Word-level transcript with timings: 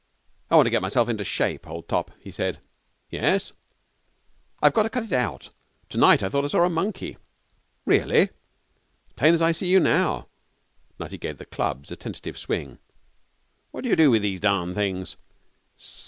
'I 0.49 0.55
want 0.55 0.65
to 0.65 0.71
get 0.71 0.81
myself 0.81 1.09
into 1.09 1.23
shape, 1.23 1.67
old 1.67 1.87
top,' 1.87 2.09
he 2.19 2.31
said. 2.31 2.57
'Yes?' 3.11 3.53
'I've 4.59 4.73
got 4.73 4.81
to 4.81 4.89
cut 4.89 5.03
it 5.03 5.11
out 5.13 5.51
to 5.89 5.99
night 5.99 6.23
I 6.23 6.29
thought 6.29 6.43
I 6.43 6.47
saw 6.47 6.65
a 6.65 6.71
monkey.' 6.71 7.17
'Really?' 7.85 8.29
'As 9.09 9.13
plain 9.15 9.33
as 9.35 9.43
I 9.43 9.51
see 9.51 9.67
you 9.67 9.79
now.' 9.79 10.27
Nutty 10.97 11.19
gave 11.19 11.37
the 11.37 11.45
clubs 11.45 11.91
a 11.91 11.95
tentative 11.95 12.39
swing. 12.39 12.79
'What 13.69 13.83
do 13.83 13.89
you 13.91 13.95
do 13.95 14.09
with 14.09 14.23
these 14.23 14.39
darned 14.39 14.73
things? 14.73 15.17